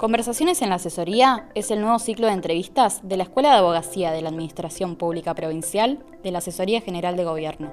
[0.00, 4.12] Conversaciones en la Asesoría es el nuevo ciclo de entrevistas de la Escuela de Abogacía
[4.12, 7.70] de la Administración Pública Provincial de la Asesoría General de Gobierno.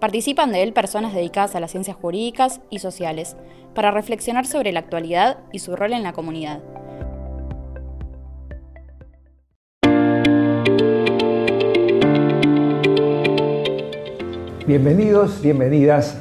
[0.00, 3.36] Participan de él personas dedicadas a las ciencias jurídicas y sociales
[3.72, 6.58] para reflexionar sobre la actualidad y su rol en la comunidad.
[14.66, 16.18] Bienvenidos, bienvenidas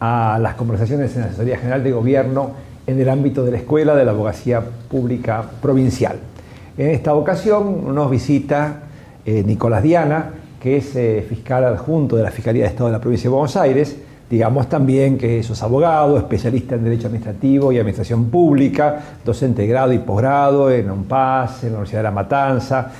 [0.00, 3.94] a las conversaciones en la Asesoría General de Gobierno en el ámbito de la Escuela
[3.94, 6.18] de la Abogacía Pública Provincial.
[6.78, 8.82] En esta ocasión nos visita
[9.24, 13.00] eh, Nicolás Diana, que es eh, fiscal adjunto de la Fiscalía de Estado de la
[13.00, 13.96] Provincia de Buenos Aires.
[14.28, 19.92] Digamos también que es abogado, especialista en Derecho Administrativo y Administración Pública, docente de grado
[19.92, 22.92] y posgrado en UNPAS, en la Universidad de La Matanza,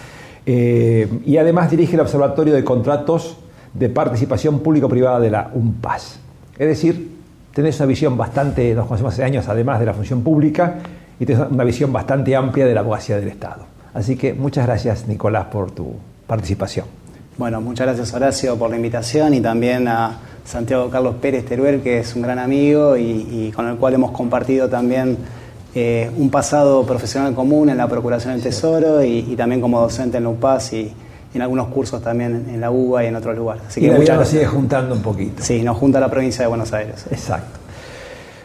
[0.45, 3.39] eh, y además dirige el Observatorio de Contratos
[3.75, 6.21] de Participación Público-Privada de la UNPAS.
[6.57, 7.16] Es decir,
[7.57, 10.75] tenés una visión bastante, nos conocemos hace años, además de la función pública,
[11.19, 13.65] y tenés una visión bastante amplia de la abogacía del Estado.
[13.95, 15.95] Así que muchas gracias, Nicolás, por tu
[16.27, 16.85] participación.
[17.39, 22.01] Bueno, muchas gracias, Horacio, por la invitación y también a Santiago Carlos Pérez Teruel, que
[22.01, 25.17] es un gran amigo y, con el cual hemos compartido también
[25.75, 30.25] eh, un pasado profesional común en la Procuración del Tesoro y, también como docente en
[30.25, 30.93] la UPAS y,
[31.35, 33.63] en algunos cursos también en la UBA y en otros lugares.
[33.69, 35.43] Así que y la vida nos sigue juntando un poquito.
[35.43, 37.07] Sí, nos junta la provincia de Buenos Aires.
[37.11, 37.59] Exacto.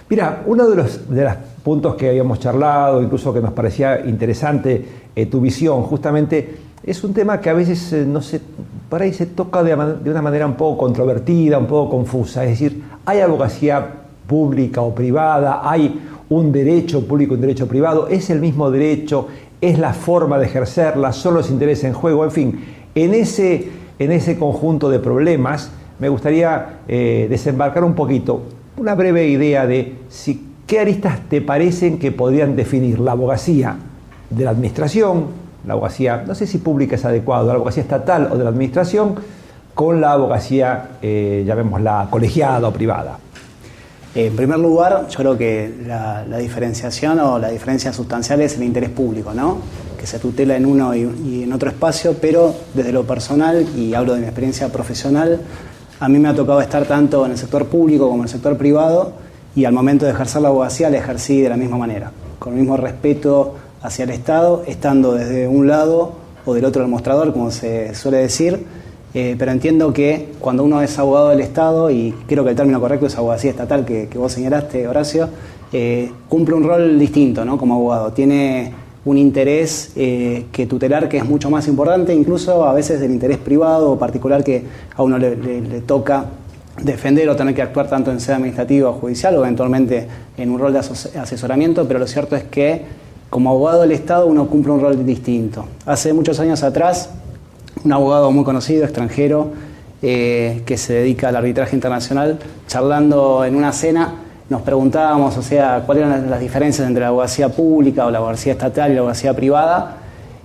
[0.10, 4.86] Mira, uno de los, de los puntos que habíamos charlado, incluso que nos parecía interesante
[5.16, 8.42] eh, tu visión, justamente es un tema que a veces eh, no se,
[8.90, 12.44] por ahí se toca de, de, una manera un poco controvertida, un poco confusa.
[12.44, 13.88] Es decir, hay abogacía
[14.28, 19.28] pública o privada, hay un derecho público y un derecho privado, es el mismo derecho,
[19.62, 22.66] es la forma de ejercerla, son los intereses en juego, en fin.
[22.96, 28.42] En ese, en ese conjunto de problemas me gustaría eh, desembarcar un poquito,
[28.78, 33.76] una breve idea de si, qué aristas te parecen que podrían definir la abogacía
[34.32, 35.26] de la administración,
[35.68, 39.16] la abogacía, no sé si pública es adecuado, la abogacía estatal o de la administración,
[39.76, 43.20] con la abogacía, eh, llamémosla, colegiada o privada.
[44.14, 48.90] En primer lugar, yo creo que la, diferenciación o la diferencia sustancial es el interés
[48.90, 49.60] público, ¿no?
[49.98, 54.16] que se tutela en uno y, en otro espacio, pero desde lo personal, y hablo
[54.16, 55.40] de mi experiencia profesional,
[56.00, 58.58] a mí me ha tocado estar tanto en el sector público como en el sector
[58.58, 59.14] privado,
[59.56, 62.60] y al momento de ejercer la abogacía la ejercí de la misma manera, con el
[62.60, 66.14] mismo respeto hacia el Estado, estando desde un lado
[66.46, 68.66] o del otro del mostrador, como se suele decir,
[69.14, 72.80] eh, pero entiendo que cuando uno es abogado del Estado, y creo que el término
[72.80, 75.28] correcto es abogacía estatal, que, vos señalaste, Horacio,
[75.74, 77.58] eh, cumple un rol distinto ¿no?
[77.58, 78.14] como abogado.
[78.14, 78.72] Tiene
[79.04, 83.38] un interés eh, que tutelar que es mucho más importante, incluso a veces del interés
[83.38, 84.64] privado o particular que
[84.96, 85.32] a uno le,
[85.82, 86.26] toca
[86.82, 90.08] defender o tener que actuar tanto en sede administrativa o judicial o eventualmente
[90.38, 92.82] en un rol de asesoramiento, pero lo cierto es que
[93.30, 95.66] como abogado del Estado uno cumple un rol distinto.
[95.86, 97.10] Hace muchos años atrás
[97.84, 99.50] un abogado muy conocido, extranjero,
[100.02, 104.16] eh, que se dedica al arbitraje internacional, charlando en una cena,
[104.50, 108.54] nos preguntábamos, o sea, cuáles eran las diferencias entre la abogacía pública o la abogacía
[108.54, 109.98] estatal y la abogacía privada,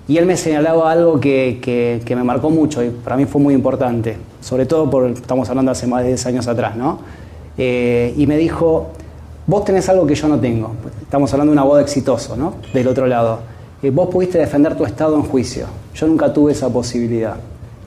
[0.09, 4.17] y él me señalaba algo que, me marcó mucho y para mí fue muy importante,
[4.41, 7.01] sobre todo porque estamos hablando hace más de 10 años atrás, ¿no?
[7.59, 8.89] Eh, y me dijo,
[9.47, 10.73] vos tenés algo que yo no tengo,
[11.03, 12.55] estamos hablando de un abogado exitoso, ¿no?
[12.73, 13.41] Del otro lado.
[13.83, 15.67] Eh, vos pudiste defender tu estado en juicio.
[15.97, 17.37] Yo nunca tuve esa posibilidad.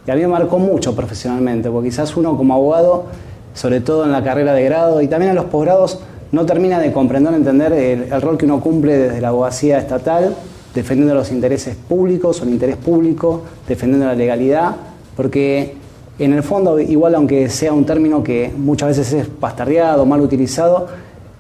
[0.08, 3.06] Y a mí me marcó mucho profesionalmente, porque quizás uno como abogado,
[3.54, 6.00] sobre todo en la carrera de grado y también en los posgrados,
[6.32, 10.36] no termina de comprender, entender el, rol que uno cumple desde la abogacía estatal,
[10.74, 14.76] defendiendo los intereses públicos o el interés público, defendiendo la legalidad,
[15.16, 15.76] porque
[16.18, 20.88] en el fondo, igual aunque sea un término que muchas veces es bastardeado, mal utilizado,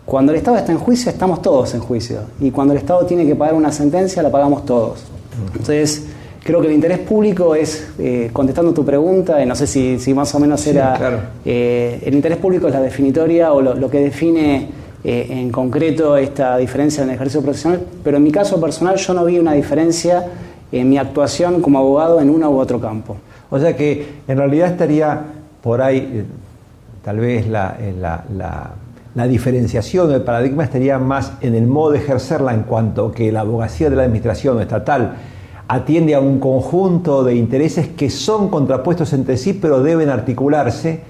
[0.05, 2.19] cuando el Estado está en juicio, estamos todos en juicio.
[2.39, 5.03] Y cuando el Estado tiene que pagar una sentencia, la pagamos todos.
[5.53, 6.05] Entonces,
[6.49, 10.33] creo que el interés público es, eh, contestando tu pregunta, y no sé si, más
[10.33, 14.67] o menos era, eh, el interés público es la definitoria o lo, que define
[15.03, 19.13] eh, en concreto esta diferencia en el ejercicio profesional, pero en mi caso personal yo
[19.13, 20.25] no vi una diferencia
[20.71, 23.17] en mi actuación como abogado en uno u otro campo.
[23.51, 25.21] O sea que en realidad estaría
[25.61, 26.25] por ahí,
[27.03, 28.73] tal vez la, la,
[29.13, 33.41] la diferenciación del paradigma estaría más en el modo de ejercerla en cuanto que la
[33.41, 35.13] abogacía de la administración estatal
[35.69, 41.01] atiende a un conjunto de intereses que son contrapuestos entre sí, pero deben articularse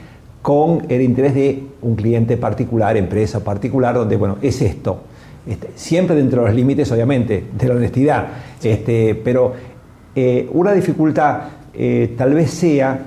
[0.42, 5.00] con el interés de un cliente particular, empresa particular, donde, bueno, es esto.
[5.48, 8.28] Este, siempre dentro de los límites, obviamente, de la honestidad.
[8.62, 9.54] Este, pero
[10.14, 11.40] eh, una dificultad
[11.74, 13.06] eh, tal vez sea,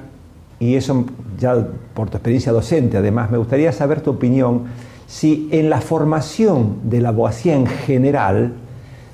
[0.58, 1.04] y eso
[1.38, 4.62] ya por tu experiencia docente, además, me gustaría saber tu opinión,
[5.06, 8.54] si en la formación de la abogacía en general,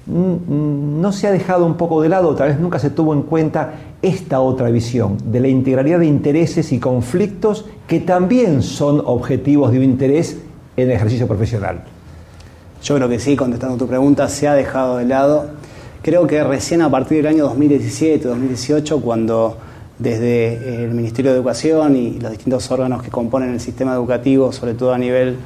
[0.08, 3.74] no se ha dejado un poco de lado, tal vez nunca se tuvo en cuenta
[4.00, 9.78] esta otra visión de la integralidad de intereses y conflictos que también son objetivos de
[9.78, 10.38] un interés
[10.76, 11.82] en el ejercicio profesional.
[12.82, 15.50] Yo creo que sí, contestando tu pregunta, se ha dejado de lado.
[16.00, 19.56] Creo que recién a partir del año 2017, 2018, cuando
[19.98, 24.74] desde el Ministerio de Educación y los distintos órganos que componen el sistema educativo, sobre
[24.74, 25.36] todo a nivel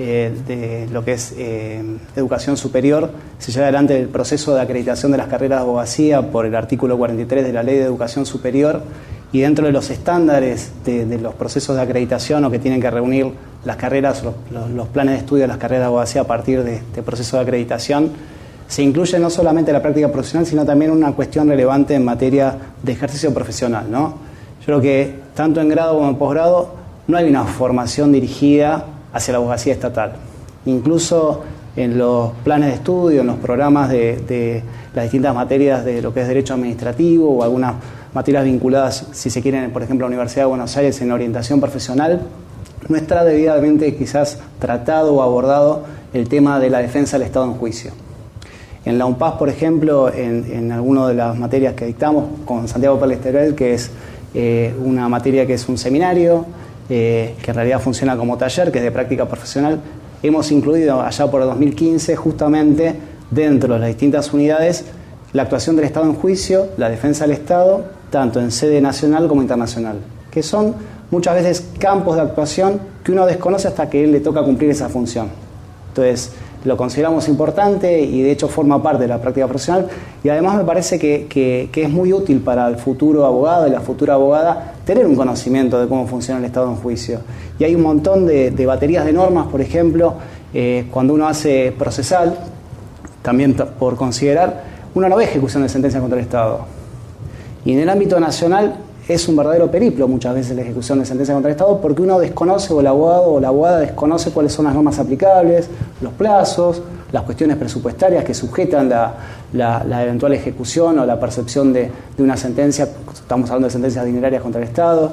[0.00, 1.82] eh, de lo que es eh,
[2.14, 3.10] educación superior,
[3.40, 6.96] se lleva adelante el proceso de acreditación de las carreras de abogacía por el artículo
[6.96, 8.82] 43 de la Ley de Educación Superior
[9.32, 13.32] y dentro de los estándares de, los procesos de acreditación o que tienen que reunir
[13.64, 17.02] las carreras, los, planes de estudio de las carreras de abogacía a partir de este
[17.02, 18.12] proceso de acreditación,
[18.68, 22.92] se incluye no solamente la práctica profesional, sino también una cuestión relevante en materia de
[22.92, 23.90] ejercicio profesional.
[23.90, 24.14] ¿no?
[24.60, 26.74] Yo creo que tanto en grado como en posgrado
[27.08, 30.12] no hay una formación dirigida hacia la abogacía estatal.
[30.66, 31.42] Incluso
[31.76, 34.62] en los planes de estudio, en los programas de,
[34.94, 37.74] las distintas materias de lo que es derecho administrativo o algunas
[38.12, 41.60] materias vinculadas, si se quieren, por ejemplo, a la Universidad de Buenos Aires en orientación
[41.60, 42.22] profesional,
[42.88, 47.54] no está debidamente quizás tratado o abordado el tema de la defensa del Estado en
[47.54, 47.92] juicio.
[48.84, 52.98] En la UNPAS, por ejemplo, en, en alguna de las materias que dictamos con Santiago
[52.98, 53.90] Pérez que es
[54.34, 56.44] eh, una materia que es un seminario,
[56.88, 59.80] eh, que en realidad funciona como taller, que es de práctica profesional,
[60.22, 62.94] hemos incluido allá por 2015 justamente
[63.30, 64.84] dentro de las distintas unidades
[65.32, 69.42] la actuación del Estado en juicio, la defensa del Estado, tanto en sede nacional como
[69.42, 69.98] internacional,
[70.30, 70.74] que son
[71.10, 74.88] muchas veces campos de actuación que uno desconoce hasta que él le toca cumplir esa
[74.88, 75.28] función.
[75.88, 76.32] Entonces,
[76.64, 79.86] lo consideramos importante y de hecho forma parte de la práctica profesional
[80.24, 84.14] y además me parece que, es muy útil para el futuro abogado y la futura
[84.14, 87.20] abogada tener un conocimiento de cómo funciona el Estado en juicio.
[87.58, 90.14] Y hay un montón de, baterías de normas, por ejemplo,
[90.52, 92.36] eh, cuando uno hace procesal,
[93.22, 94.64] también por considerar,
[94.94, 96.60] uno no ve ejecución de sentencia contra el Estado.
[97.64, 98.76] Y en el ámbito nacional
[99.08, 102.18] es un verdadero periplo muchas veces la ejecución de sentencia contra el Estado porque uno
[102.18, 105.68] desconoce o el abogado o la abogada desconoce cuáles son las normas aplicables,
[106.02, 112.36] los plazos, las cuestiones presupuestarias que sujetan la, eventual ejecución o la percepción de, una
[112.36, 115.12] sentencia, estamos hablando de sentencias dinerarias contra el Estado,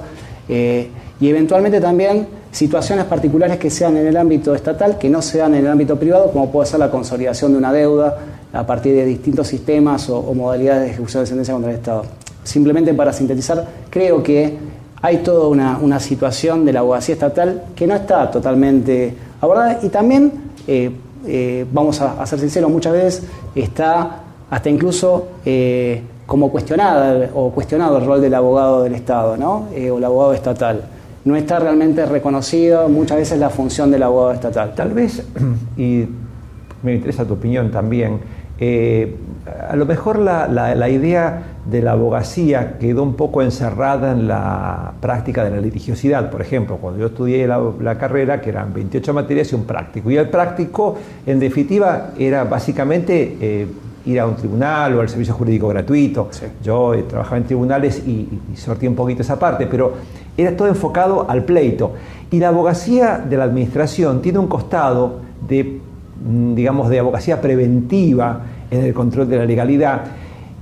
[0.50, 0.90] eh,
[1.22, 5.66] y eventualmente también situaciones particulares que sean en el ámbito estatal, que no sean en
[5.66, 8.18] el ámbito privado, como puede ser la consolidación de una deuda
[8.52, 12.25] a partir de distintos sistemas o modalidades de ejecución de sentencia contra el Estado.
[12.46, 14.56] Simplemente para sintetizar, creo que
[15.02, 20.32] hay toda una, situación de la abogacía estatal que no está totalmente abordada y también,
[20.68, 20.92] eh,
[21.26, 23.24] eh, vamos a, ser sinceros, muchas veces
[23.56, 29.68] está hasta incluso eh, como cuestionada o cuestionado el rol del abogado del Estado ¿no?
[29.92, 30.84] o el abogado estatal.
[31.24, 34.76] No está realmente reconocido muchas veces la función del abogado estatal.
[34.76, 35.24] Tal vez,
[35.78, 36.06] y
[36.84, 38.20] me interesa tu opinión también,
[39.46, 45.44] a lo mejor la, idea de la abogacía quedó un poco encerrada en la práctica
[45.44, 46.32] de la litigiosidad.
[46.32, 50.10] Por ejemplo, cuando yo estudié la, carrera, que eran 28 materias y un práctico.
[50.10, 53.68] Y el práctico, en definitiva, era básicamente eh,
[54.06, 56.30] ir a un tribunal o al servicio jurídico gratuito.
[56.64, 59.94] Yo eh, trabajaba en tribunales y, y sortí un poquito esa parte, pero
[60.38, 61.94] era todo enfocado al pleito.
[62.32, 65.80] Y la abogacía de la administración tiene un costado de,
[66.28, 68.42] mm, digamos, de abogacía preventiva,
[68.72, 70.04] en el control de la legalidad.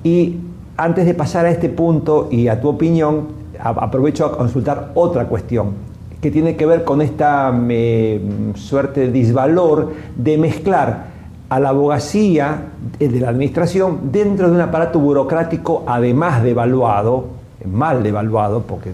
[0.04, 0.38] Y
[0.78, 3.28] antes de pasar a este punto y a tu opinión,
[3.60, 5.94] aprovecho a consultar otra cuestión
[6.24, 8.22] que tiene que ver con esta eh,
[8.56, 11.12] suerte de disvalor de mezclar
[11.50, 17.26] a la abogacía de la administración dentro de un aparato burocrático además devaluado,
[17.66, 18.92] mal devaluado, porque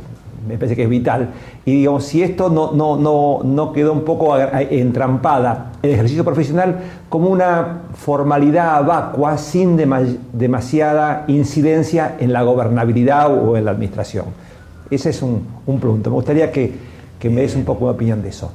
[0.48, 1.30] me parece que es vital.
[1.66, 6.78] Y digamos, si esto no, no, no, no quedó un poco entrampada, el ejercicio profesional
[7.10, 9.78] como una formalidad vacua sin
[10.34, 14.26] demasiada incidencia en la gobernabilidad o en la administración.
[14.90, 16.10] Ese es un, un punto.
[16.10, 16.74] Me gustaría que,
[17.20, 18.52] que me des un poco de opinión de eso.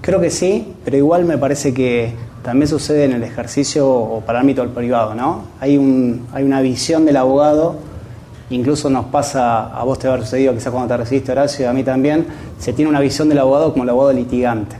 [0.00, 2.12] Creo que sí, pero igual me parece que
[2.42, 5.42] también sucede en el ejercicio o para el ámbito del privado, ¿no?
[5.60, 7.74] Hay, un, hay una visión del abogado
[8.50, 11.82] Incluso nos pasa, a vos te haber sucedido quizás cuando te recibiste Horacio, a mí
[11.82, 12.26] también,
[12.58, 14.76] se tiene una visión del abogado como el abogado litigante.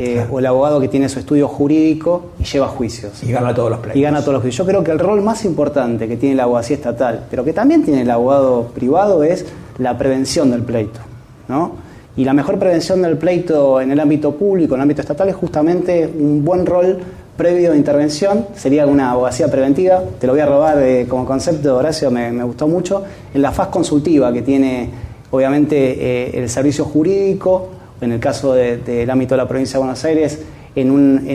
[0.00, 3.20] Eh, o el abogado que tiene su estudio jurídico y lleva juicios.
[3.24, 3.98] Y gana todos los pleitos.
[3.98, 4.64] Y gana todos los juicios.
[4.64, 7.82] Yo creo que el rol más importante que tiene la abogacía estatal, pero que también
[7.82, 9.44] tiene el abogado privado, es
[9.78, 11.00] la prevención del pleito.
[11.48, 11.72] ¿no?
[12.16, 15.34] Y la mejor prevención del pleito en el ámbito público, en el ámbito estatal, es
[15.34, 16.98] justamente un buen rol
[17.38, 21.76] previo de intervención, sería una abogacía preventiva, te lo voy a robar eh, como concepto,
[21.76, 24.90] Horacio, me, gustó mucho, en la faz consultiva que tiene
[25.30, 27.68] obviamente eh, el servicio jurídico,
[28.00, 30.40] en el caso del ámbito de la provincia de Buenos Aires,
[30.74, 30.90] en,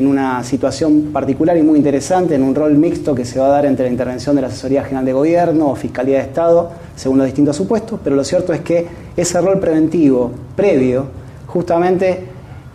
[0.08, 3.66] una situación particular y muy interesante, en un rol mixto que se va a dar
[3.66, 7.26] entre la intervención de la Asesoría General de Gobierno o Fiscalía de Estado, según los
[7.26, 11.08] distintos supuestos, pero lo cierto es que ese rol preventivo, previo,
[11.48, 12.26] justamente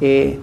[0.01, 0.39] eh,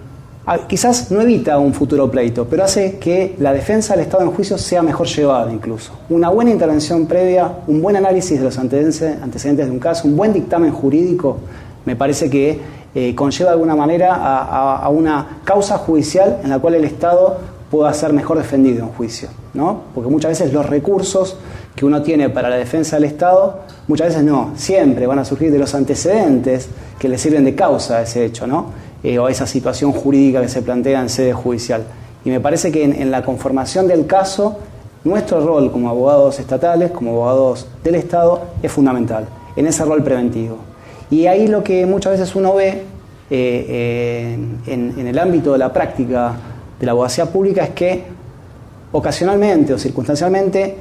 [0.68, 4.56] quizás no evita un futuro pleito, pero hace que la defensa del Estado en juicio
[4.56, 5.92] sea mejor llevada incluso.
[6.08, 10.32] Una buena intervención previa, un buen análisis de los antecedentes de un caso, un buen
[10.32, 11.38] dictamen jurídico,
[11.84, 12.60] me parece que
[12.94, 17.38] eh, conlleva de alguna manera a, una causa judicial en la cual el Estado
[17.70, 19.28] pueda ser mejor defendido en juicio.
[19.52, 19.82] ¿no?
[19.94, 21.36] Porque muchas veces los recursos
[21.74, 25.50] que uno tiene para la defensa del Estado, muchas veces no, siempre van a surgir
[25.50, 28.85] de los antecedentes que le sirven de causa a ese hecho, ¿no?
[29.06, 31.84] Eh, o a esa situación jurídica que se plantea en sede judicial.
[32.24, 34.56] Y me parece que en, la conformación del caso,
[35.04, 40.56] nuestro rol como abogados estatales, como abogados del Estado, es fundamental, en ese rol preventivo.
[41.08, 42.82] Y ahí lo que muchas veces uno ve eh,
[43.30, 46.32] eh, en, el ámbito de la práctica
[46.80, 48.02] de la abogacía pública es que
[48.90, 50.74] ocasionalmente o circunstancialmente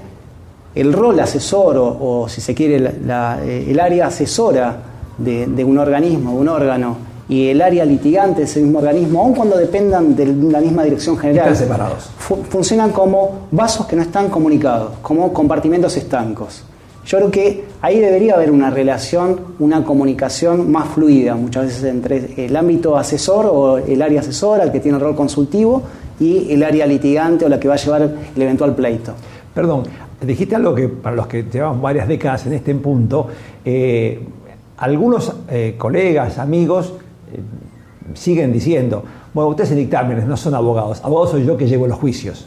[0.73, 4.77] el rol asesor o, si se quiere el área asesora
[5.19, 9.33] de, un organismo, de un órgano, y el área litigante de ese mismo organismo, aun
[9.33, 12.09] cuando dependan de la misma dirección general, separados.
[12.49, 16.63] funcionan como vasos que no están comunicados, como compartimentos estancos.
[17.05, 22.45] Yo creo que ahí debería haber una relación, una comunicación más fluida, muchas veces entre
[22.45, 25.83] el ámbito asesor o el área asesora, el que tiene el rol consultivo,
[26.19, 28.01] y el área litigante o la que va a llevar
[28.35, 29.13] el eventual pleito.
[29.53, 29.83] Perdón,
[30.21, 33.27] dijiste algo que para los que llevamos varias décadas en este punto,
[33.63, 34.19] eh,
[34.77, 36.93] algunos eh, colegas, amigos,
[38.13, 39.03] siguen diciendo,
[39.33, 42.45] bueno, ustedes en dictámenes no son abogados, abogados soy yo que llevo los juicios.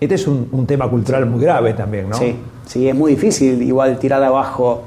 [0.00, 2.16] Este es un, tema cultural muy grave también, ¿no?
[2.16, 4.82] Sí, sí, es muy difícil igual tirar abajo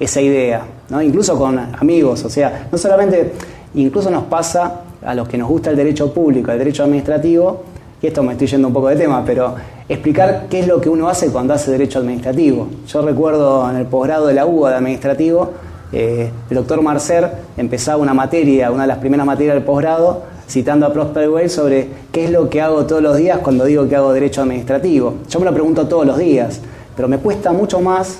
[0.00, 1.02] esa idea, ¿no?
[1.02, 3.32] Incluso con amigos, o sea, no solamente,
[3.74, 7.62] incluso nos pasa a los que nos gusta el derecho público, el derecho administrativo,
[8.00, 9.54] y esto me estoy yendo un poco de tema, pero
[9.88, 12.68] explicar qué es lo que uno hace cuando hace derecho administrativo.
[12.86, 15.52] Yo recuerdo en el posgrado de la UBA de administrativo,
[15.94, 20.86] eh, el doctor Marcer empezaba una materia, una de las primeras materias del posgrado, citando
[20.86, 23.94] a Prosper Way sobre qué es lo que hago todos los días cuando digo que
[23.94, 25.14] hago derecho administrativo.
[25.28, 26.60] Yo me lo pregunto todos los días,
[26.96, 28.18] pero me cuesta mucho más,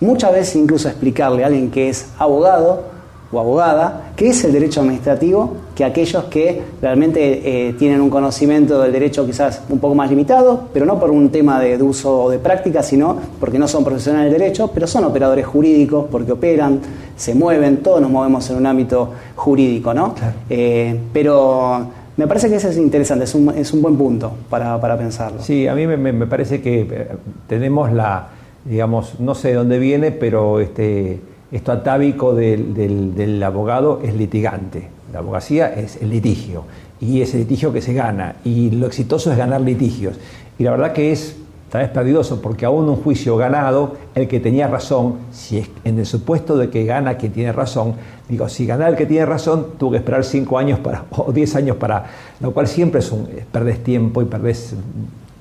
[0.00, 2.93] muchas veces incluso explicarle a alguien que es abogado
[3.34, 8.80] o abogada qué es el derecho administrativo que aquellos que realmente eh, tienen un conocimiento
[8.80, 12.30] del derecho quizás un poco más limitado, pero no por un tema de, uso o
[12.30, 16.80] de práctica, sino porque no son profesionales del derecho, pero son operadores jurídicos porque operan,
[17.16, 20.14] se mueven, todos nos movemos en un ámbito jurídico, ¿no?
[20.48, 21.86] Eh, pero
[22.16, 25.42] me parece que eso es interesante, es un, es un buen punto para, para, pensarlo.
[25.42, 27.08] Sí, a mí me, me, parece que eh,
[27.48, 28.28] tenemos la,
[28.64, 31.20] digamos, no sé de dónde viene, pero este,
[31.52, 34.88] esto atávico del, del, del abogado es litigante.
[35.12, 36.64] La abogacía es el litigio
[37.00, 40.16] y es el litigio que se gana y lo exitoso es ganar litigios.
[40.58, 41.36] Y la verdad que es
[41.74, 45.98] tal vez perdidoso porque aún un juicio ganado, el que tenía razón, si es en
[45.98, 47.94] el supuesto de que gana quien tiene razón,
[48.28, 51.56] digo, si gana el que tiene razón, tuvo que esperar 5 años para, o 10
[51.56, 52.06] años para,
[52.38, 54.74] lo cual siempre es un, perdés tiempo y perdés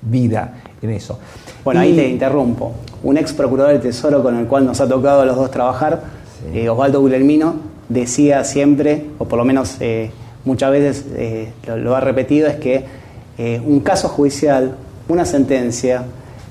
[0.01, 1.19] vida en eso.
[1.63, 2.73] Bueno, ahí te interrumpo.
[3.03, 6.01] Un ex procurador del Tesoro con el cual nos ha tocado a los dos trabajar,
[6.53, 10.11] eh, Osvaldo Guillermino, decía siempre, o por lo menos eh,
[10.45, 12.83] muchas veces eh, lo, ha repetido, es que
[13.37, 14.75] eh, un caso judicial,
[15.07, 16.03] una sentencia,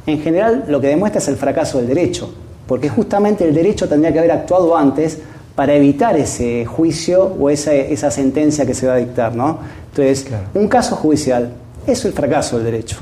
[0.07, 2.33] en general lo que demuestra es el fracaso del derecho,
[2.67, 5.19] porque justamente el derecho tendría que haber actuado antes
[5.55, 9.35] para evitar ese juicio o esa, esa sentencia que se va a dictar.
[9.35, 9.59] ¿no?
[9.91, 11.53] Entonces, un caso judicial
[11.87, 12.97] es el fracaso del derecho.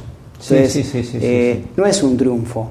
[1.76, 2.71] no es un triunfo.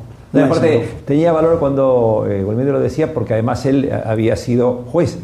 [1.06, 5.18] Tenía valor cuando eh, lo decía porque además él había sido juez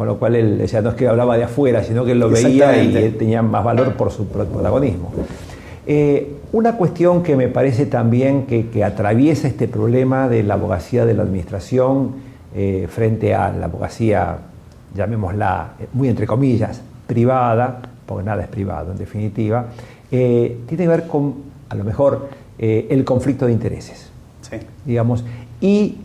[0.00, 2.82] con lo cual él no es que hablaba de afuera, sino que él lo veía
[2.82, 5.12] y tenía más valor por su protagonismo.
[5.86, 11.12] Eh, una cuestión que me parece también que, atraviesa este problema de la abogacía de
[11.12, 12.12] la administración
[12.54, 14.38] eh, frente a la abogacía,
[14.94, 19.66] llamémosla eh, muy entre comillas, privada, porque nada es privado en definitiva,
[20.08, 21.34] tiene que ver con,
[21.68, 24.09] a lo mejor, el conflicto de intereses,
[24.84, 25.24] digamos,
[25.60, 25.96] y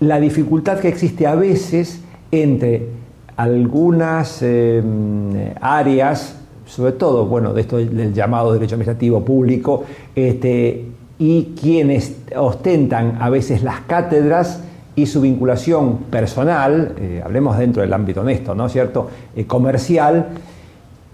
[0.00, 2.88] la dificultad que existe a veces entre
[3.36, 10.86] algunas em, áreas, sobre todo, bueno, de esto del llamado derecho administrativo público, este,
[11.18, 14.62] y quienes ostentan a veces las cátedras
[14.94, 20.28] y su vinculación personal, eh, hablemos dentro del ámbito honesto, ¿no es cierto?, eh, comercial,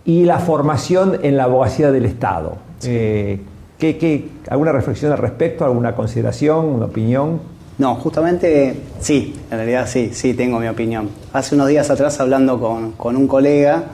[0.04, 2.57] y la formación en la abogacía del Estado.
[2.85, 3.40] Eh,
[3.78, 7.40] ¿qué, alguna reflexión al respecto, alguna consideración, una opinión?
[7.78, 11.11] No, justamente sí, en realidad sí, sí, tengo mi opinión.
[11.32, 12.58] Hace unos días atrás hablando
[12.97, 13.85] con, un colega,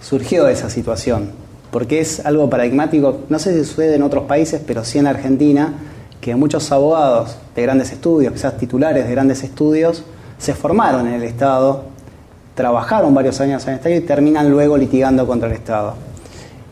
[0.00, 1.32] surgió esa situación.
[1.72, 5.74] porque es algo paradigmático, no sé si sucede en otros países, pero sí en Argentina,
[6.20, 10.04] que muchos abogados de grandes estudios, quizás titulares de grandes estudios,
[10.38, 11.82] se formaron en el Estado,
[12.54, 15.94] trabajaron varios años en el Estado y terminan luego litigando contra el Estado.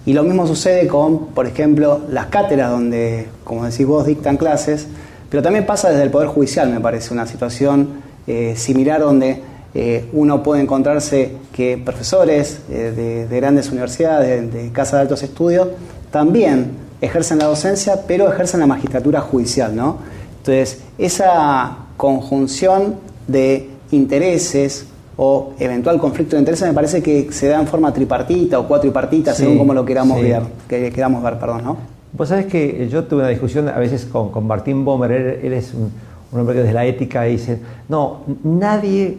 [0.04, 4.88] Y lo mismo sucede con, por ejemplo, las cátedras donde, como decís vos, dictan clases,
[5.30, 9.40] pero también pasa desde el Poder Judicial, me parece, una situación eh, similar donde
[9.74, 15.68] eh, uno puede encontrarse que profesores eh, de, grandes universidades, de, casas de altos estudios,
[16.10, 19.98] también ejercen la docencia, pero ejercen la magistratura judicial, ¿no?
[20.38, 27.60] Entonces, esa conjunción de intereses o eventual conflicto de intereses me parece que se da
[27.60, 31.76] en forma tripartita o cuatripartita, según como lo queramos ver, que queramos ver, perdón, ¿no?
[32.12, 35.90] Vos sabés que yo tuve una discusión a veces con, Martín Bomer, él, es un,
[36.32, 39.18] un, hombre que desde la ética dice, no, nadie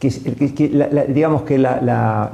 [0.00, 2.30] que, digamos que la,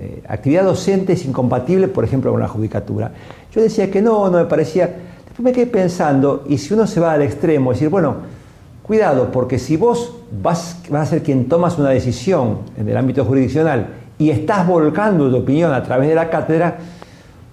[0.00, 3.10] eh, actividad docente es incompatible, por ejemplo, con la judicatura.
[3.52, 4.86] Yo decía que no, no me parecía.
[5.24, 8.14] Después me quedé pensando, y si uno se va al extremo, decir, bueno,
[8.86, 13.24] cuidado, porque si vos vas, vas a ser quien tomas una decisión en el ámbito
[13.24, 13.88] jurisdiccional
[14.18, 16.76] y estás volcando tu opinión a través de la cátedra,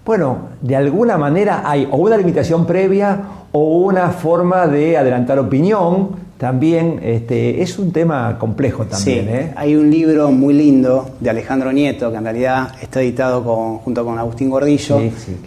[0.06, 3.20] bueno, de alguna manera hay o una limitación previa
[3.52, 9.26] o una forma de adelantar opinión también este, es un tema complejo también.
[9.26, 9.54] Sí, ¿eh?
[9.56, 14.20] Hay un libro muy lindo de Alejandro Nieto, que en realidad está editado junto con
[14.20, 15.00] Agustín Gordillo,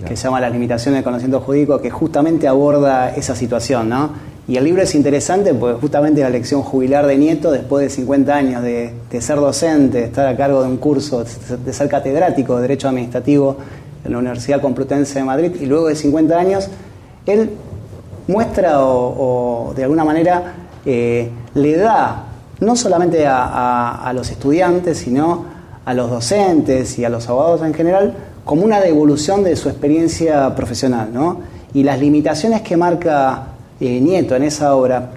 [0.06, 3.90] que se llama Las limitaciones del conocimiento jurídico, que justamente aborda esa situación.
[3.90, 4.35] ¿no?
[4.48, 8.34] Y el libro es interesante porque justamente la lección jubilar de Nieto, después de 50
[8.34, 12.62] años de, ser docente, de estar a cargo de un curso, de ser catedrático de
[12.62, 13.56] Derecho Administrativo
[14.04, 16.68] en la Universidad Complutense de Madrid, y luego de 50 años,
[17.26, 17.50] él
[18.28, 20.54] muestra o de alguna manera
[20.88, 22.26] eh, le da
[22.60, 25.44] no solamente a, los estudiantes, sino
[25.84, 30.54] a los docentes y a los abogados en general, como una devolución de su experiencia
[30.54, 31.10] profesional.
[31.12, 31.40] ¿no?
[31.74, 33.48] Y las limitaciones que marca
[33.80, 35.10] eh, Nieto en esa obra,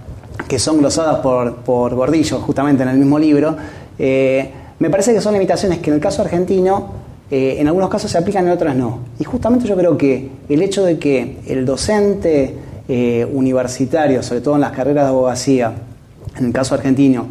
[0.47, 3.55] que son glosadas por, por Gordillo justamente en el mismo libro,
[3.97, 8.17] eh, me parece que son limitaciones que en el caso argentino en algunos casos se
[8.17, 9.01] aplican en otros no.
[9.19, 12.55] Y justamente yo creo que el hecho de que el docente
[12.91, 15.71] eh, universitario, sobre todo en las carreras de abogacía,
[16.35, 17.27] en el caso argentino,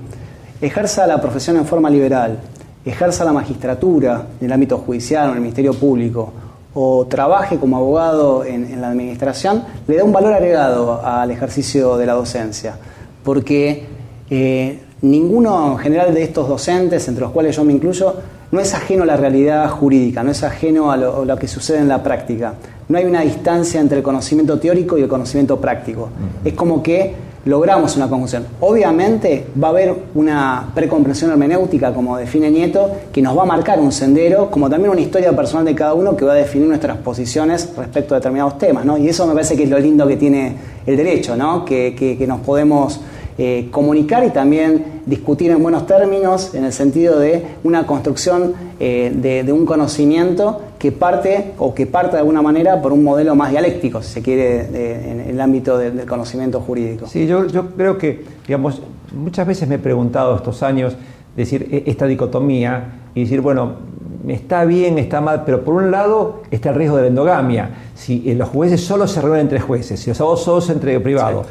[0.60, 2.38] ejerza la profesión en forma liberal,
[2.84, 6.32] ejerza la magistratura en el ámbito judicial o en el Ministerio Público,
[6.74, 12.06] o trabaje como abogado en, la administración, le da un valor agregado al ejercicio de
[12.06, 12.76] la docencia.
[13.24, 13.86] Porque
[14.30, 18.14] eh, ninguno en general de estos docentes, entre los cuales yo me incluyo,
[18.50, 21.88] no es ajeno a la realidad jurídica, no es ajeno a lo, que sucede en
[21.88, 22.54] la práctica.
[22.88, 26.08] No hay una distancia entre el conocimiento teórico y el conocimiento práctico.
[26.44, 28.46] Es como que logramos una conjunción.
[28.60, 33.78] Obviamente va a haber una precomprensión hermenéutica, como define Nieto, que nos va a marcar
[33.80, 36.98] un sendero, como también una historia personal de cada uno que va a definir nuestras
[36.98, 38.84] posiciones respecto a determinados temas.
[38.84, 38.98] ¿no?
[38.98, 41.64] Y eso me parece que es lo lindo que tiene el derecho, ¿no?
[41.64, 43.00] que, que nos podemos
[43.40, 49.12] eh, comunicar y también discutir en buenos términos en el sentido de una construcción eh,
[49.14, 53.50] de, un conocimiento que parte o que parte de alguna manera por un modelo más
[53.50, 57.06] dialéctico, si se quiere, en el ámbito del conocimiento jurídico.
[57.06, 58.80] Sí, yo, yo creo que, digamos,
[59.12, 60.96] muchas veces me he preguntado estos años,
[61.36, 63.72] decir, e, esta dicotomía y decir, bueno,
[64.26, 67.70] está bien, está mal, pero por un lado está el riesgo de la endogamia.
[67.94, 71.46] Si eh, los jueces solo se reúnen entre jueces, si los abogados solo entre privados.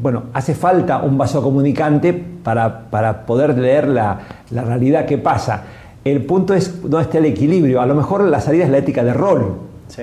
[0.00, 5.64] bueno, hace falta un vaso comunicante para, para poder leer la, la, realidad que pasa.
[6.06, 7.80] El punto es dónde está el equilibrio.
[7.80, 9.56] A lo mejor la salida es la ética de rol.
[9.88, 10.02] Sí.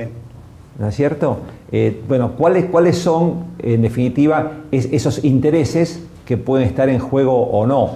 [0.77, 1.37] ¿No es cierto?
[1.71, 7.65] Eh, bueno, ¿cuáles, ¿cuáles son, en definitiva, esos intereses que pueden estar en juego o
[7.65, 7.91] no?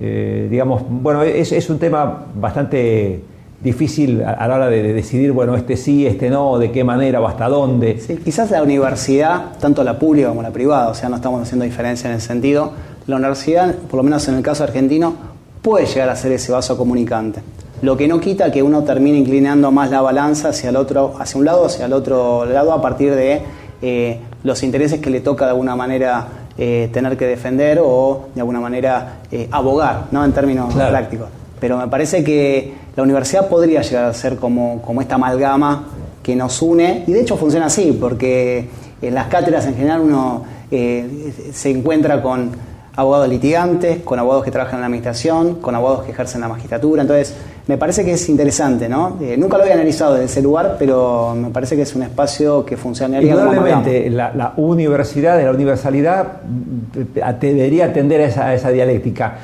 [0.00, 3.20] Eh, digamos, bueno, es, es, un tema bastante
[3.60, 7.28] difícil a, la hora de, decidir, bueno, este sí, este no, de qué manera o
[7.28, 8.00] hasta dónde.
[8.00, 11.66] Sí, quizás la universidad, tanto la pública como la privada, o sea, no estamos haciendo
[11.66, 12.72] diferencia en el sentido,
[13.06, 15.33] la universidad, por lo menos en el caso argentino,
[15.64, 17.40] puede llegar a ser ese vaso comunicante.
[17.80, 21.38] Lo que no quita que uno termine inclinando más la balanza hacia el otro, hacia
[21.38, 23.40] un lado, hacia el otro lado, a partir de
[23.80, 26.26] eh, los intereses que le toca de alguna manera
[26.58, 30.22] eh, tener que defender o de alguna manera eh, abogar, ¿no?
[30.22, 31.28] En términos prácticos.
[31.58, 35.86] Pero me parece que la universidad podría llegar a ser como, como esta amalgama
[36.22, 38.68] que nos une, y de hecho funciona así, porque
[39.00, 42.50] en las cátedras en general uno se encuentra con
[42.96, 47.02] abogados litigantes, con abogados que trabajan en la administración, con abogados que ejercen la magistratura.
[47.02, 47.34] Entonces,
[47.66, 49.18] me parece que es interesante, ¿no?
[49.20, 52.64] Eh, nunca lo había analizado desde ese lugar, pero me parece que es un espacio
[52.64, 59.38] que funcionaría Indudablemente, la, la universidad, la universalidad, mm, debería atender a esa, esa dialéctica.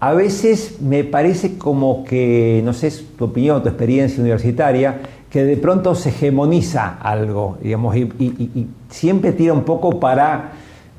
[0.00, 4.96] A veces me parece como que, no sé, tu opinión, tu experiencia universitaria,
[5.30, 10.52] que de pronto se hegemoniza algo, digamos, y, siempre tira un poco para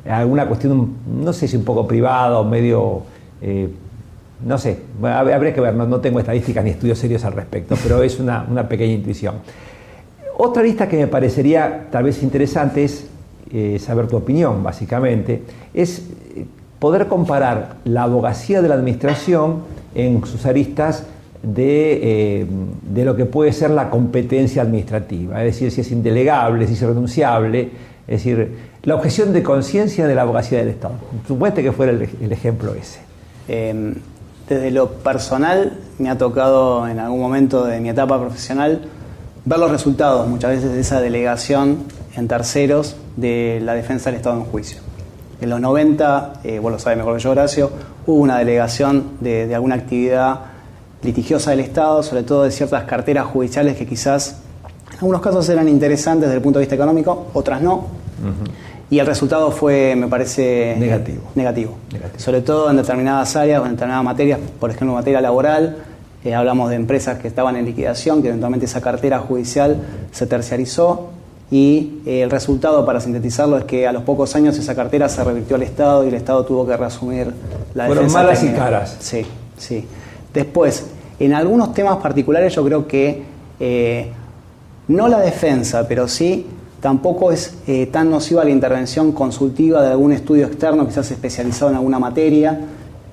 [0.10, 3.02] alguna cuestión, no sé si un poco privado, medio,
[3.42, 3.70] eh,
[4.46, 8.20] no sé, habría que ver, no, tengo estadísticas ni estudios serios al respecto, pero es
[8.20, 9.36] una, pequeña intuición.
[10.38, 13.08] Otra lista que me parecería tal vez interesante es
[13.52, 15.44] eh, saber tu opinión, básicamente,
[15.74, 16.00] es
[16.36, 16.46] eh,
[16.80, 19.62] poder comparar la abogacía de la administración
[19.96, 21.06] en sus aristas
[21.42, 22.46] de,
[22.82, 26.82] de, lo que puede ser la competencia administrativa, es decir, si es indelegable, si es
[26.82, 27.70] irrenunciable,
[28.08, 30.96] es decir, la objeción de conciencia de la abogacía del Estado.
[31.28, 33.00] Supueste que fuera el, ejemplo ese.
[33.48, 33.96] Em,
[34.48, 38.82] desde lo personal, me ha tocado en algún momento de mi etapa profesional
[39.44, 41.80] ver los resultados muchas veces de esa delegación
[42.16, 44.80] en terceros de la defensa del Estado en juicio.
[45.40, 47.72] En los 90, eh, vos lo sabes mejor que yo, Horacio,
[48.08, 50.40] hubo una delegación de, alguna actividad
[51.04, 54.42] litigiosa del Estado, sobre todo de ciertas carteras judiciales que quizás
[54.94, 57.86] algunos casos eran interesantes desde el punto de vista económico, otras no.
[58.90, 61.24] Y el resultado fue, me parece, negativo.
[61.36, 61.78] negativo.
[62.16, 65.78] Sobre todo en determinadas áreas, en determinadas materias, por ejemplo, en materia laboral,
[66.24, 69.78] eh, hablamos de empresas que estaban en liquidación, que eventualmente esa cartera judicial
[70.12, 71.10] se terciarizó
[71.50, 75.24] y eh, el resultado, para sintetizarlo, es que a los pocos años esa cartera se
[75.24, 77.34] revirtió al Estado y el Estado tuvo que reasumir
[77.74, 78.98] la Fueron malas y caras.
[79.00, 79.26] Sí,
[79.58, 79.86] sí.
[80.34, 80.88] Después,
[81.20, 83.24] en algunos temas particulares yo creo que
[83.60, 84.12] eh,
[84.88, 86.46] no la defensa, pero sí
[86.82, 91.78] tampoco es eh, tan nociva la intervención consultiva de algún estudio externo, quizás especializado en
[91.78, 92.60] alguna materia.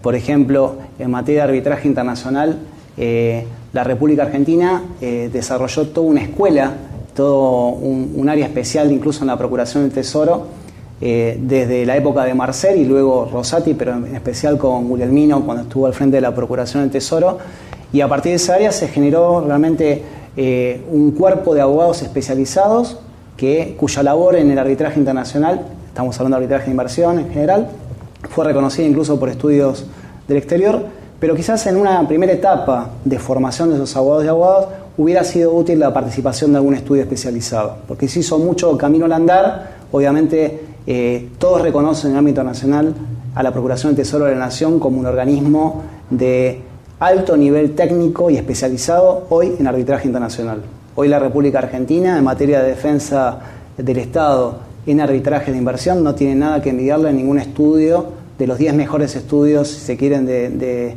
[0.03, 2.59] Por ejemplo, en materia de arbitraje internacional,
[2.97, 6.75] eh, la República Argentina desarrolló toda una escuela,
[7.17, 10.47] todo un, área especial incluso en la Procuración del Tesoro,
[11.01, 15.87] desde la época de Marcel y luego Rosati, pero en especial con Guglielmino cuando estuvo
[15.87, 17.39] al frente de la Procuración del Tesoro,
[17.95, 20.03] y a partir de esa área se generó realmente
[20.37, 22.99] eh, un cuerpo de abogados especializados
[23.37, 27.69] que, cuya labor en el arbitraje internacional, estamos hablando de arbitraje de inversión en general,
[28.31, 29.85] fue reconocida incluso por estudios
[30.27, 30.87] del exterior,
[31.21, 34.67] pero quizás en una primera etapa de formación de esos abogados y abogadas
[34.97, 39.13] hubiera sido útil la participación de algún estudio especializado, porque se hizo mucho camino al
[39.13, 42.95] andar, obviamente eh, todos reconocen en el ámbito nacional
[43.35, 46.61] a la Procuración del Tesoro de la Nación como un organismo de
[47.01, 50.63] alto nivel técnico y especializado hoy en arbitraje internacional.
[50.95, 53.41] Hoy la República Argentina, en materia de defensa
[53.77, 58.07] del Estado en arbitraje de inversión, no tiene nada que envidiarle a ningún estudio
[58.39, 60.97] de los 10 mejores estudios, si se quieren, de,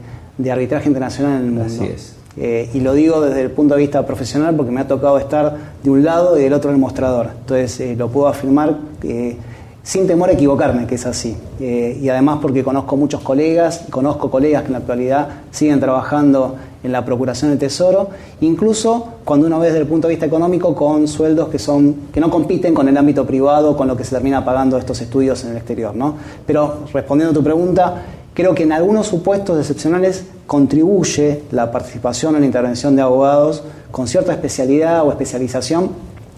[0.52, 1.66] arbitraje internacional en el mundo.
[1.66, 2.16] Así es.
[2.40, 5.58] Eh, y lo digo desde el punto de vista profesional porque me ha tocado estar
[5.82, 7.30] de un lado y del otro en el mostrador.
[7.40, 8.78] Entonces eh, lo puedo afirmar.
[9.02, 9.38] que
[9.88, 11.38] sin temor a equivocarme, que es así.
[11.62, 16.58] Eh, y además porque conozco muchos colegas, conozco colegas que en la actualidad siguen trabajando
[16.84, 18.10] en la Procuración del Tesoro,
[18.42, 22.20] incluso cuando uno ve desde el punto de vista económico con sueldos que, son, que
[22.20, 25.52] no compiten con el ámbito privado, con lo que se termina pagando estos estudios en
[25.52, 25.96] el exterior.
[25.96, 26.16] ¿no?
[26.46, 32.42] Pero respondiendo a tu pregunta, creo que en algunos supuestos excepcionales contribuye la participación en
[32.42, 35.92] la intervención de abogados con cierta especialidad o especialización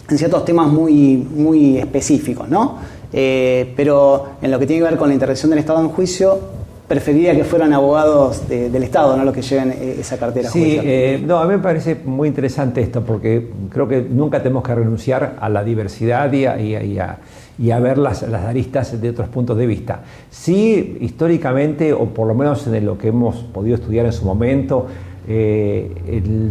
[0.08, 2.99] en ciertos temas muy, muy específicos, ¿no?
[3.12, 6.40] Eh, pero en lo que tiene que ver con la intervención del Estado en juicio,
[6.88, 11.24] preferiría que fueran abogados del Estado, no los que lleven eh, esa cartera sí, eh,
[11.24, 15.36] no, a mí me parece muy interesante esto, porque creo que nunca tenemos que renunciar
[15.40, 20.02] a la diversidad y a, ver las, aristas de otros puntos de vista.
[20.32, 24.88] Sí, históricamente, o por lo menos en lo que hemos podido estudiar en su momento,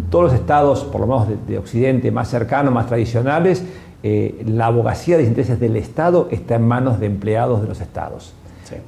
[0.09, 3.65] todos los estados, por lo menos de Occidente, más cercanos, más tradicionales,
[4.03, 8.33] eh, la abogacía de intereses del Estado está en manos de empleados de los Estados.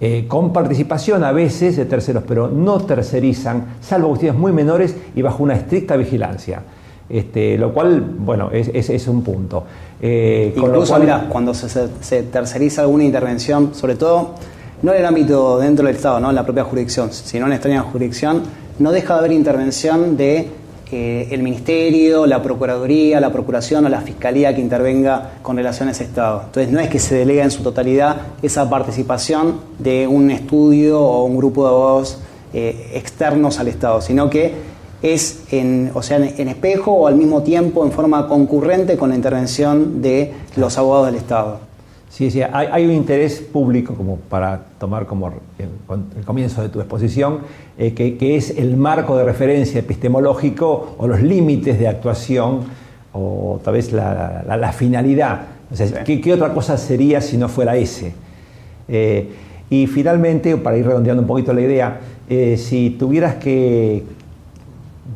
[0.01, 5.23] Eh, con participación a veces de terceros, pero no tercerizan, salvo cuestiones muy menores y
[5.23, 6.63] bajo una estricta vigilancia.
[7.09, 9.65] Este, lo cual, bueno, es, es, un punto.
[10.01, 14.35] Eh, Incluso, mira, cuando se, terceriza alguna intervención, sobre todo,
[14.83, 17.57] no en el ámbito dentro del Estado, no en la propia jurisdicción, sino en la
[17.57, 18.43] extraña jurisdicción,
[18.79, 20.51] no deja de haber intervención de
[20.93, 26.43] el Ministerio, la Procuraduría, la Procuración o la Fiscalía que intervenga con relación a Estado.
[26.47, 31.25] Entonces no es que se delega en su totalidad esa participación de un estudio o
[31.25, 32.19] un grupo de abogados
[32.53, 34.53] eh, externos al Estado, sino que
[35.03, 39.17] es en, o sea, en, espejo o al mismo tiempo en forma concurrente con la
[39.17, 41.70] intervención de los abogados del Estado.
[42.11, 47.39] Sí, sí, hay, un interés público, como para tomar como el, comienzo de tu exposición,
[47.79, 52.63] eh, que, es el marco de referencia epistemológico o los límites de actuación
[53.13, 55.43] o tal vez la, finalidad.
[56.05, 58.13] ¿qué, otra cosa sería si no fuera ese?
[58.89, 59.31] Eh,
[59.71, 64.03] y finalmente, para ir redondeando un poquito la idea, eh, si tuvieras que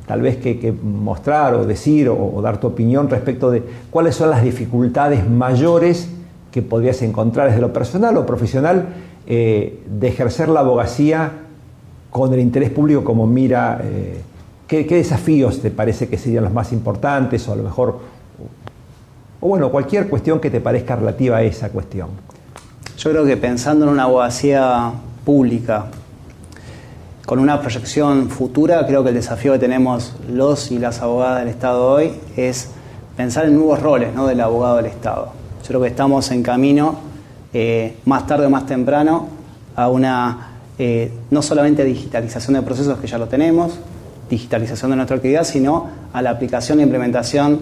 [0.06, 4.44] tal vez que, mostrar o decir o, dar tu opinión respecto de cuáles son las
[4.44, 6.08] dificultades mayores
[6.54, 8.86] que podrías encontrar desde lo personal o profesional
[9.26, 11.32] eh, de ejercer la abogacía
[12.10, 13.80] con el interés público como mira.
[13.82, 14.20] Eh,
[14.68, 17.98] ¿qué, desafíos te parece que serían los más importantes o a lo mejor,
[19.40, 22.10] o bueno, cualquier cuestión que te parezca relativa a esa cuestión?
[22.98, 24.92] Yo creo que pensando en una abogacía
[25.24, 25.86] pública,
[27.26, 31.48] con una proyección futura, creo que el desafío que tenemos los y las abogadas del
[31.48, 32.70] Estado hoy es
[33.16, 34.28] pensar en nuevos roles ¿no?
[34.28, 35.43] del abogado del Estado.
[35.64, 36.94] Yo creo que estamos en camino,
[37.54, 39.28] eh, más tarde o más temprano,
[39.74, 43.78] a una eh, no solamente digitalización de procesos que ya lo tenemos,
[44.28, 47.60] digitalización de nuestra actividad, sino a la aplicación e implementación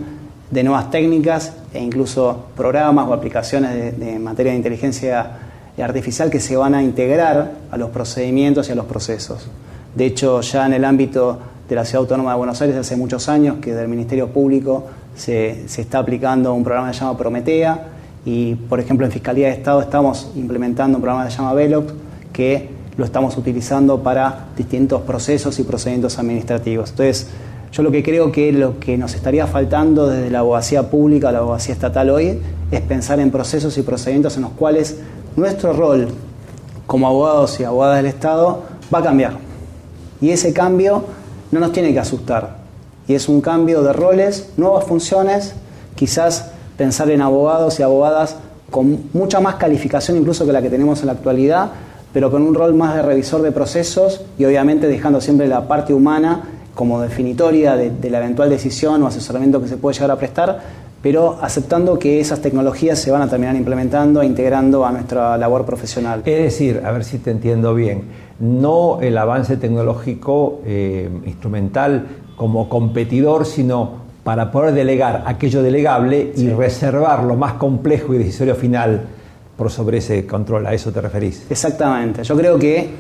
[0.51, 5.39] de nuevas técnicas e incluso programas o aplicaciones de, materia de inteligencia
[5.81, 9.47] artificial que se van a integrar a los procedimientos y a los procesos.
[9.95, 11.39] De hecho, ya en el ámbito
[11.69, 15.65] de la Ciudad Autónoma de Buenos Aires hace muchos años que del Ministerio Público se,
[15.65, 17.89] está aplicando un programa que se llama Prometea
[18.25, 21.93] y, por ejemplo, en Fiscalía de Estado estamos implementando un programa que se llama Velox
[22.33, 26.91] que lo estamos utilizando para distintos procesos y procedimientos administrativos.
[26.91, 27.29] Entonces,
[27.73, 31.39] yo lo que creo que lo que nos estaría faltando desde la abogacía pública, la
[31.39, 32.39] abogacía estatal hoy,
[32.71, 34.99] es pensar en procesos y procedimientos en los cuales
[35.37, 36.09] nuestro rol
[36.87, 39.39] como abogados y abogadas del Estado va a cambiar.
[40.21, 41.05] Y ese cambio
[41.51, 42.62] no nos tiene que asustar.
[43.09, 45.55] Y es un cambio de roles, nuevas funciones,
[45.95, 48.37] quizás pensar en abogados y abogadas
[48.71, 51.71] con mucha más calificación incluso que la que tenemos en la actualidad,
[52.13, 55.95] pero con un rol más de revisor de procesos y obviamente dejando siempre la parte
[55.95, 56.43] humana
[56.75, 60.61] como definitoria de, la eventual decisión o asesoramiento que se puede llegar a prestar,
[61.03, 65.67] pero aceptando que esas tecnologías se van a terminar implementando e integrando a nuestra labor
[65.67, 66.23] profesional.
[66.25, 68.05] Es decir, a ver si te entiendo bien,
[68.41, 72.07] no el avance tecnológico eh, instrumental
[72.43, 73.91] como competidor, sino
[74.25, 79.03] para poder delegar aquello delegable y reservar lo más complejo y decisorio final
[79.57, 80.67] por sobre ese control.
[80.67, 81.47] ¿A eso te referís?
[81.49, 82.25] Exactamente.
[82.25, 82.91] Yo creo que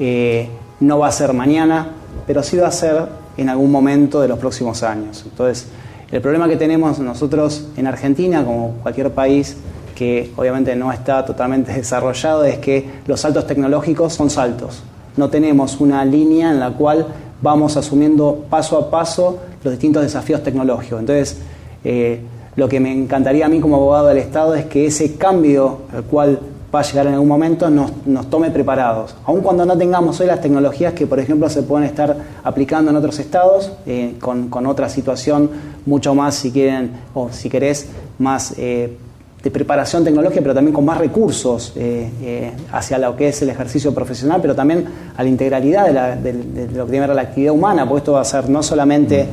[0.00, 0.48] eh,
[0.80, 1.86] no va a ser mañana,
[2.26, 5.24] pero sí va a ser en algún momento de los próximos años.
[5.24, 5.68] Entonces,
[6.10, 9.56] el problema que tenemos nosotros en Argentina, como cualquier país
[9.94, 14.82] que obviamente no está totalmente desarrollado, es que los saltos tecnológicos son saltos.
[15.16, 17.06] No tenemos una línea en la cual
[17.42, 21.00] vamos asumiendo paso a paso los distintos desafíos tecnológicos.
[21.00, 21.38] Entonces,
[21.84, 22.20] eh,
[22.56, 26.04] lo que me encantaría a mí como abogado del Estado es que ese cambio al
[26.04, 26.40] cual
[26.74, 27.90] va a llegar en algún momento, nos,
[28.30, 29.16] tome preparados.
[29.24, 32.96] Aun cuando no tengamos hoy las tecnologías que, por ejemplo, se pueden estar aplicando en
[32.96, 35.50] otros estados, eh, con, otra situación
[35.84, 38.96] mucho más, si quieren, o si querés, más eh,
[39.42, 43.94] de preparación tecnológica, pero también con más recursos eh, hacia lo que es el ejercicio
[43.94, 44.84] profesional, pero también
[45.16, 46.32] a la integralidad de,
[46.74, 49.26] lo que tiene la actividad humana, porque esto va a ser no solamente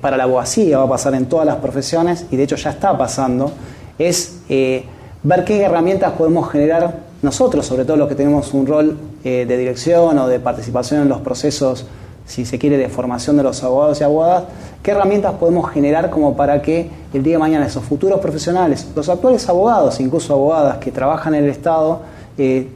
[0.00, 2.96] para la abogacía, va a pasar en todas las profesiones, y de hecho ya está
[2.96, 3.50] pasando,
[3.98, 9.44] es ver qué herramientas podemos generar nosotros, sobre todo los que tenemos un rol eh,
[9.46, 11.86] de dirección o de participación en los procesos,
[12.26, 14.44] si se quiere, de formación de los abogados y abogadas,
[14.82, 19.08] qué herramientas podemos generar como para que el día de mañana esos futuros profesionales, los
[19.08, 22.00] actuales abogados, incluso abogadas que trabajan en el Estado,
[22.36, 22.68] eh,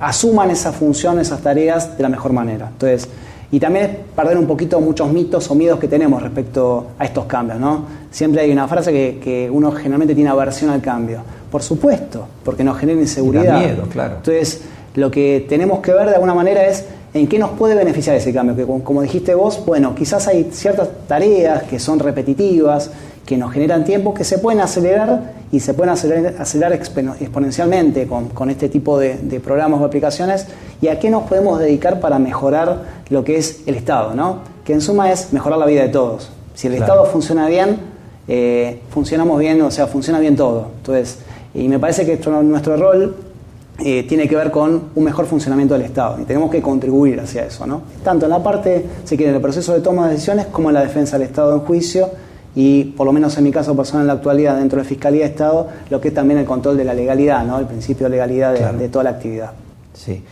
[0.00, 2.68] asuman esa función, esas tareas de la mejor manera.
[2.72, 3.08] Entonces,
[3.50, 7.26] y también es perder un poquito muchos mitos o miedos que tenemos respecto a estos
[7.26, 7.84] cambios, ¿no?
[8.10, 11.20] Siempre hay una frase que, que uno generalmente tiene aversión al cambio.
[11.50, 13.58] Por supuesto, porque nos genera inseguridad.
[13.58, 14.16] miedo, claro.
[14.16, 14.62] Entonces,
[14.94, 18.32] lo que tenemos que ver de alguna manera es en qué nos puede beneficiar ese
[18.32, 18.56] cambio.
[18.56, 22.90] Que como dijiste vos, bueno, quizás hay ciertas tareas que son repetitivas,
[23.26, 28.68] que nos generan tiempo, que se pueden acelerar y se pueden acelerar, exponencialmente con, este
[28.68, 30.46] tipo de, programas o aplicaciones.
[30.80, 34.14] ¿Y a qué nos podemos dedicar para mejorar lo que es el Estado?
[34.14, 34.40] ¿no?
[34.64, 36.30] Que en suma es mejorar la vida de todos.
[36.54, 37.76] Si el Estado funciona bien,
[38.28, 40.68] eh, funcionamos bien, o sea, funciona bien todo.
[40.78, 41.18] Entonces,
[41.54, 43.14] y me parece que nuestro rol
[43.78, 47.46] eh, tiene que ver con un mejor funcionamiento del Estado y tenemos que contribuir hacia
[47.46, 47.82] eso, ¿no?
[48.04, 50.82] Tanto en la parte, si quieren, el proceso de toma de decisiones como en la
[50.82, 52.10] defensa del Estado en juicio
[52.54, 55.30] y, por lo menos en mi caso personal en la actualidad, dentro de Fiscalía de
[55.30, 57.58] Estado, lo que es también el control de la legalidad, ¿no?
[57.58, 59.52] El principio de legalidad de, toda la actividad.
[59.94, 60.22] Sí.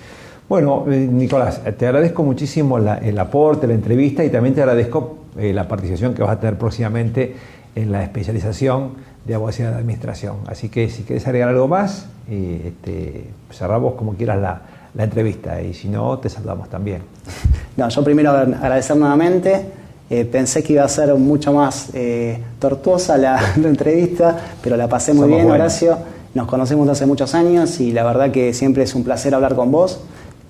[0.49, 5.53] Bueno, eh, Nicolás, te agradezco muchísimo el aporte, la entrevista y también te agradezco eh,
[5.53, 7.35] la participación que vas a tener próximamente
[7.75, 10.37] en la especialización de abogacía de administración.
[10.47, 14.63] Así que si quieres agregar algo más, eh, este, cerramos como quieras la,
[14.99, 17.03] entrevista y si no, te saludamos también.
[17.77, 19.65] No, yo primero agradecer nuevamente.
[20.11, 25.15] Eh, pensé que iba a ser mucho más eh, tortuosa la, entrevista, pero la pasé
[25.15, 25.97] muy bien, Horacio.
[26.35, 29.71] Nos conocemos hace muchos años y la verdad que siempre es un placer hablar con
[29.71, 30.01] vos.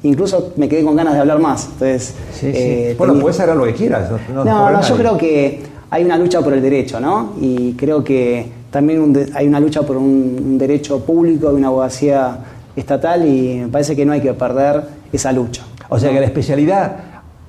[0.03, 1.67] incluso me quedé con ganas de hablar más.
[1.67, 2.53] Entonces, Sí, sí.
[2.55, 4.11] eh, bueno, puedes hablar lo que quieras.
[4.35, 7.35] No, no, yo creo que hay una lucha por el derecho, ¿no?
[7.41, 11.55] Y creo que también un de- hay una lucha por un, un derecho público, de
[11.57, 12.39] una abogacía
[12.77, 15.63] estatal y me parece que no hay que perder esa lucha.
[15.89, 16.97] O sea que la especialidad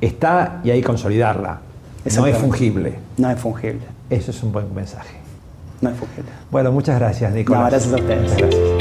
[0.02, 1.60] está y hay que consolidarla.
[2.18, 2.96] No es fungible.
[3.18, 5.16] No es fungible, Eso es un buen mensaje.
[5.82, 6.32] no es fungible.
[6.50, 7.64] Bueno, muchas gracias, Nicolás.
[7.64, 8.38] No, gracias a ustedes.
[8.38, 8.81] Gracias.